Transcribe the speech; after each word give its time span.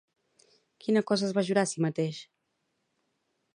Quina 0.85 1.03
cosa 1.11 1.27
es 1.27 1.35
va 1.39 1.45
jurar 1.51 1.65
a 1.65 1.71
si 1.73 1.85
mateix? 1.87 2.25